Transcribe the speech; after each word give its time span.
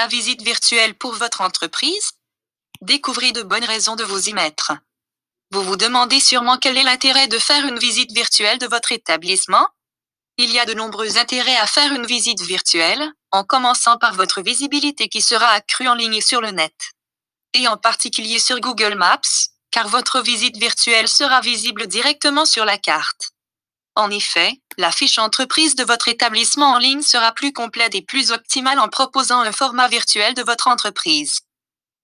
La 0.00 0.06
visite 0.06 0.42
virtuelle 0.42 0.94
pour 0.94 1.12
votre 1.14 1.40
entreprise 1.40 2.12
Découvrez 2.82 3.32
de 3.32 3.42
bonnes 3.42 3.64
raisons 3.64 3.96
de 3.96 4.04
vous 4.04 4.28
y 4.28 4.32
mettre. 4.32 4.70
Vous 5.50 5.64
vous 5.64 5.74
demandez 5.74 6.20
sûrement 6.20 6.56
quel 6.56 6.78
est 6.78 6.84
l'intérêt 6.84 7.26
de 7.26 7.36
faire 7.36 7.66
une 7.66 7.80
visite 7.80 8.12
virtuelle 8.12 8.60
de 8.60 8.68
votre 8.68 8.92
établissement 8.92 9.66
Il 10.36 10.52
y 10.52 10.60
a 10.60 10.66
de 10.66 10.74
nombreux 10.74 11.18
intérêts 11.18 11.56
à 11.56 11.66
faire 11.66 11.92
une 11.92 12.06
visite 12.06 12.42
virtuelle, 12.42 13.10
en 13.32 13.42
commençant 13.42 13.98
par 13.98 14.14
votre 14.14 14.40
visibilité 14.40 15.08
qui 15.08 15.20
sera 15.20 15.48
accrue 15.48 15.88
en 15.88 15.94
ligne 15.94 16.20
sur 16.20 16.40
le 16.40 16.52
net. 16.52 16.76
Et 17.54 17.66
en 17.66 17.76
particulier 17.76 18.38
sur 18.38 18.60
Google 18.60 18.94
Maps, 18.94 19.48
car 19.72 19.88
votre 19.88 20.20
visite 20.20 20.58
virtuelle 20.58 21.08
sera 21.08 21.40
visible 21.40 21.88
directement 21.88 22.44
sur 22.44 22.64
la 22.64 22.78
carte. 22.78 23.32
En 23.98 24.10
effet, 24.10 24.60
la 24.76 24.92
fiche 24.92 25.18
entreprise 25.18 25.74
de 25.74 25.82
votre 25.82 26.06
établissement 26.06 26.70
en 26.70 26.78
ligne 26.78 27.02
sera 27.02 27.32
plus 27.32 27.52
complète 27.52 27.96
et 27.96 28.00
plus 28.00 28.30
optimale 28.30 28.78
en 28.78 28.88
proposant 28.88 29.40
un 29.40 29.50
format 29.50 29.88
virtuel 29.88 30.34
de 30.34 30.42
votre 30.44 30.68
entreprise. 30.68 31.40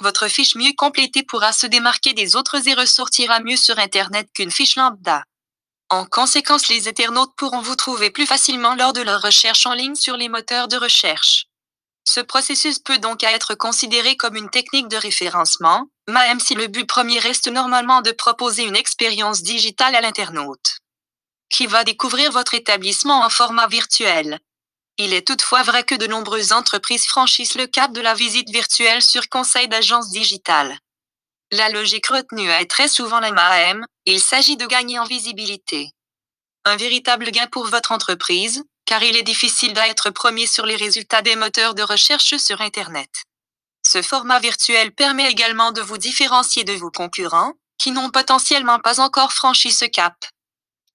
Votre 0.00 0.26
fiche 0.26 0.56
mieux 0.56 0.72
complétée 0.76 1.22
pourra 1.22 1.52
se 1.52 1.68
démarquer 1.68 2.12
des 2.12 2.34
autres 2.34 2.66
et 2.66 2.74
ressortira 2.74 3.38
mieux 3.38 3.56
sur 3.56 3.78
Internet 3.78 4.28
qu'une 4.34 4.50
fiche 4.50 4.74
lambda. 4.74 5.22
En 5.88 6.06
conséquence, 6.06 6.66
les 6.66 6.88
internautes 6.88 7.36
pourront 7.36 7.60
vous 7.60 7.76
trouver 7.76 8.10
plus 8.10 8.26
facilement 8.26 8.74
lors 8.74 8.92
de 8.92 9.02
leur 9.02 9.22
recherche 9.22 9.64
en 9.64 9.74
ligne 9.74 9.94
sur 9.94 10.16
les 10.16 10.28
moteurs 10.28 10.66
de 10.66 10.76
recherche. 10.76 11.46
Ce 12.02 12.18
processus 12.18 12.80
peut 12.80 12.98
donc 12.98 13.22
être 13.22 13.54
considéré 13.54 14.16
comme 14.16 14.34
une 14.34 14.50
technique 14.50 14.88
de 14.88 14.96
référencement, 14.96 15.86
même 16.08 16.40
si 16.40 16.56
le 16.56 16.66
but 16.66 16.88
premier 16.88 17.20
reste 17.20 17.46
normalement 17.46 18.02
de 18.02 18.10
proposer 18.10 18.64
une 18.64 18.74
expérience 18.74 19.42
digitale 19.42 19.94
à 19.94 20.00
l'internaute 20.00 20.80
qui 21.50 21.66
va 21.66 21.84
découvrir 21.84 22.32
votre 22.32 22.54
établissement 22.54 23.24
en 23.24 23.30
format 23.30 23.66
virtuel. 23.66 24.38
Il 24.98 25.12
est 25.12 25.26
toutefois 25.26 25.62
vrai 25.62 25.84
que 25.84 25.94
de 25.94 26.06
nombreuses 26.06 26.52
entreprises 26.52 27.06
franchissent 27.06 27.54
le 27.54 27.66
cap 27.66 27.92
de 27.92 28.00
la 28.00 28.14
visite 28.14 28.50
virtuelle 28.50 29.02
sur 29.02 29.28
conseil 29.28 29.68
d'agence 29.68 30.10
digitale. 30.10 30.78
La 31.52 31.68
logique 31.68 32.08
retenue 32.08 32.50
est 32.50 32.70
très 32.70 32.88
souvent 32.88 33.20
la 33.20 33.30
même, 33.30 33.86
il 34.04 34.20
s'agit 34.20 34.56
de 34.56 34.66
gagner 34.66 34.98
en 34.98 35.04
visibilité. 35.04 35.90
Un 36.64 36.76
véritable 36.76 37.30
gain 37.30 37.46
pour 37.46 37.66
votre 37.66 37.92
entreprise, 37.92 38.64
car 38.86 39.02
il 39.02 39.16
est 39.16 39.22
difficile 39.22 39.72
d'être 39.72 40.10
premier 40.10 40.46
sur 40.46 40.66
les 40.66 40.76
résultats 40.76 41.22
des 41.22 41.36
moteurs 41.36 41.74
de 41.74 41.82
recherche 41.82 42.36
sur 42.38 42.60
Internet. 42.60 43.10
Ce 43.86 44.02
format 44.02 44.40
virtuel 44.40 44.92
permet 44.92 45.30
également 45.30 45.70
de 45.70 45.82
vous 45.82 45.98
différencier 45.98 46.64
de 46.64 46.72
vos 46.72 46.90
concurrents, 46.90 47.52
qui 47.78 47.92
n'ont 47.92 48.10
potentiellement 48.10 48.80
pas 48.80 49.00
encore 49.00 49.32
franchi 49.32 49.70
ce 49.70 49.84
cap. 49.84 50.16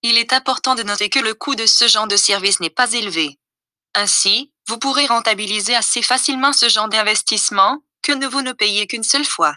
Il 0.04 0.18
est 0.18 0.34
important 0.34 0.76
de 0.76 0.84
noter 0.84 1.10
que 1.10 1.20
le 1.20 1.34
coût 1.34 1.56
de 1.56 1.66
ce 1.66 1.88
genre 1.88 2.08
de 2.08 2.18
service 2.18 2.60
n'est 2.60 2.70
pas 2.70 2.92
élevé. 2.94 3.38
Ainsi, 3.94 4.52
vous 4.68 4.80
pourrez 4.80 5.06
rentabiliser 5.06 5.76
assez 5.76 6.02
facilement 6.02 6.54
ce 6.54 6.70
genre 6.70 6.90
d'investissement, 6.90 7.84
que 8.02 8.12
ne 8.12 8.28
vous 8.28 8.42
ne 8.42 8.54
payez 8.54 8.88
qu'une 8.88 9.04
seule 9.04 9.26
fois. 9.26 9.56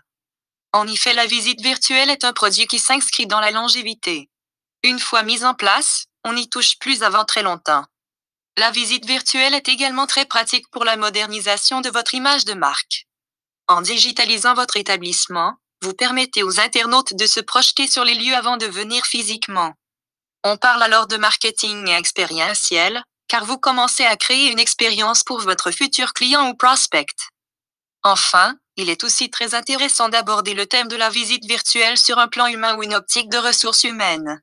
En 0.72 0.86
effet, 0.86 1.14
la 1.14 1.26
visite 1.26 1.60
virtuelle 1.60 2.10
est 2.10 2.24
un 2.24 2.32
produit 2.32 2.66
qui 2.66 2.78
s'inscrit 2.78 3.26
dans 3.26 3.40
la 3.40 3.52
longévité. 3.52 4.28
Une 4.82 4.98
fois 4.98 5.22
mise 5.22 5.44
en 5.44 5.54
place, 5.54 6.06
on 6.24 6.32
n'y 6.34 6.48
touche 6.48 6.78
plus 6.78 7.02
avant 7.02 7.24
très 7.24 7.42
longtemps. 7.42 7.84
La 8.56 8.70
visite 8.70 9.06
virtuelle 9.06 9.54
est 9.54 9.68
également 9.68 10.06
très 10.06 10.26
pratique 10.26 10.68
pour 10.70 10.84
la 10.84 10.96
modernisation 10.96 11.80
de 11.80 11.90
votre 11.90 12.14
image 12.14 12.44
de 12.44 12.54
marque. 12.54 13.06
En 13.66 13.80
digitalisant 13.80 14.54
votre 14.54 14.76
établissement, 14.76 15.54
vous 15.82 15.94
permettez 15.94 16.42
aux 16.42 16.60
internautes 16.60 17.14
de 17.14 17.26
se 17.26 17.40
projeter 17.40 17.88
sur 17.88 18.04
les 18.04 18.14
lieux 18.14 18.34
avant 18.34 18.56
de 18.56 18.66
venir 18.66 19.04
physiquement. 19.06 19.74
On 20.46 20.58
parle 20.58 20.82
alors 20.82 21.06
de 21.06 21.16
marketing 21.16 21.88
expérientiel, 21.88 23.02
car 23.28 23.46
vous 23.46 23.56
commencez 23.56 24.04
à 24.04 24.16
créer 24.16 24.52
une 24.52 24.58
expérience 24.58 25.24
pour 25.24 25.40
votre 25.40 25.70
futur 25.70 26.12
client 26.12 26.50
ou 26.50 26.54
prospect. 26.54 27.06
Enfin, 28.02 28.54
il 28.76 28.90
est 28.90 29.04
aussi 29.04 29.30
très 29.30 29.54
intéressant 29.54 30.10
d'aborder 30.10 30.52
le 30.52 30.66
thème 30.66 30.88
de 30.88 30.96
la 30.96 31.08
visite 31.08 31.46
virtuelle 31.46 31.96
sur 31.96 32.18
un 32.18 32.28
plan 32.28 32.46
humain 32.46 32.76
ou 32.76 32.82
une 32.82 32.94
optique 32.94 33.30
de 33.30 33.38
ressources 33.38 33.84
humaines. 33.84 34.42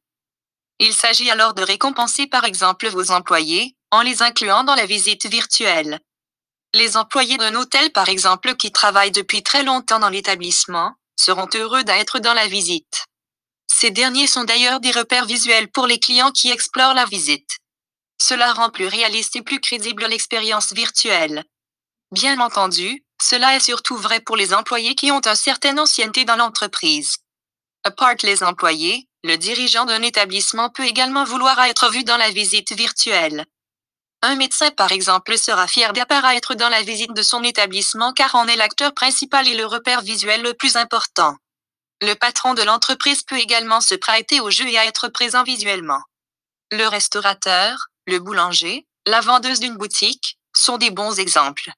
Il 0.79 0.93
s'agit 0.93 1.29
alors 1.29 1.53
de 1.53 1.61
récompenser 1.61 2.25
par 2.25 2.45
exemple 2.45 2.89
vos 2.89 3.11
employés, 3.11 3.75
en 3.91 4.01
les 4.01 4.23
incluant 4.23 4.63
dans 4.63 4.73
la 4.73 4.87
visite 4.87 5.27
virtuelle. 5.27 5.99
Les 6.73 6.97
employés 6.97 7.37
d'un 7.37 7.53
hôtel 7.53 7.91
par 7.91 8.09
exemple 8.09 8.55
qui 8.55 8.71
travaillent 8.71 9.11
depuis 9.11 9.43
très 9.43 9.61
longtemps 9.61 9.99
dans 9.99 10.09
l'établissement, 10.09 10.95
seront 11.15 11.49
heureux 11.53 11.83
d'être 11.83 12.17
dans 12.17 12.33
la 12.33 12.47
visite. 12.47 13.05
Ces 13.81 13.89
derniers 13.89 14.27
sont 14.27 14.43
d'ailleurs 14.43 14.79
des 14.79 14.91
repères 14.91 15.25
visuels 15.25 15.67
pour 15.71 15.87
les 15.87 15.97
clients 15.97 16.29
qui 16.29 16.51
explorent 16.51 16.93
la 16.93 17.05
visite. 17.05 17.57
Cela 18.21 18.53
rend 18.53 18.69
plus 18.69 18.85
réaliste 18.85 19.35
et 19.37 19.41
plus 19.41 19.59
crédible 19.59 20.05
l'expérience 20.05 20.71
virtuelle. 20.71 21.43
Bien 22.11 22.39
entendu, 22.39 23.03
cela 23.19 23.55
est 23.55 23.59
surtout 23.59 23.97
vrai 23.97 24.19
pour 24.19 24.37
les 24.37 24.53
employés 24.53 24.93
qui 24.93 25.11
ont 25.11 25.19
une 25.21 25.33
certaine 25.33 25.79
ancienneté 25.79 26.25
dans 26.25 26.35
l'entreprise. 26.35 27.15
À 27.83 27.89
part 27.89 28.13
les 28.21 28.43
employés, 28.43 29.07
le 29.23 29.35
dirigeant 29.37 29.85
d'un 29.85 30.03
établissement 30.03 30.69
peut 30.69 30.85
également 30.85 31.23
vouloir 31.23 31.59
être 31.63 31.89
vu 31.89 32.03
dans 32.03 32.17
la 32.17 32.29
visite 32.29 32.73
virtuelle. 32.73 33.45
Un 34.21 34.35
médecin, 34.35 34.69
par 34.69 34.91
exemple, 34.91 35.35
sera 35.39 35.65
fier 35.65 35.91
d'apparaître 35.91 36.53
dans 36.53 36.69
la 36.69 36.83
visite 36.83 37.15
de 37.15 37.23
son 37.23 37.43
établissement 37.43 38.13
car 38.13 38.35
en 38.35 38.47
est 38.47 38.57
l'acteur 38.57 38.93
principal 38.93 39.47
et 39.47 39.55
le 39.55 39.65
repère 39.65 40.03
visuel 40.03 40.43
le 40.43 40.53
plus 40.53 40.75
important. 40.75 41.35
Le 42.01 42.15
patron 42.15 42.55
de 42.55 42.63
l'entreprise 42.63 43.23
peut 43.23 43.37
également 43.37 43.79
se 43.79 43.95
prêter 43.95 44.39
au 44.39 44.49
jeu 44.49 44.67
et 44.67 44.77
à 44.77 44.85
être 44.85 45.07
présent 45.07 45.43
visuellement. 45.43 46.01
Le 46.71 46.87
restaurateur, 46.87 47.87
le 48.07 48.19
boulanger, 48.19 48.87
la 49.05 49.21
vendeuse 49.21 49.59
d'une 49.59 49.77
boutique, 49.77 50.39
sont 50.53 50.77
des 50.77 50.89
bons 50.89 51.19
exemples. 51.19 51.71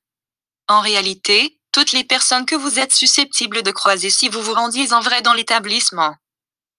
En 0.68 0.82
réalité, 0.82 1.60
toutes 1.74 1.92
les 1.92 2.04
personnes 2.04 2.46
que 2.46 2.56
vous 2.56 2.80
êtes 2.80 2.94
susceptibles 2.94 3.64
de 3.64 3.72
croiser 3.72 4.10
si 4.10 4.30
vous 4.30 4.42
vous 4.42 4.54
rendiez 4.54 4.94
en 4.94 5.02
vrai 5.02 5.22
dans 5.22 5.34
l'établissement 5.34 6.16